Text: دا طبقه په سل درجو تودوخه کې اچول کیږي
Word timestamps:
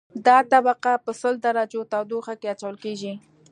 دا 0.25 0.37
طبقه 0.51 0.93
په 1.03 1.11
سل 1.21 1.33
درجو 1.45 1.81
تودوخه 1.91 2.33
کې 2.39 2.47
اچول 2.53 2.75
کیږي 2.83 3.13